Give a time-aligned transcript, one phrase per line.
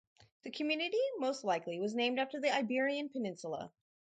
[0.41, 3.71] The community most likely was named after the Iberian Peninsula.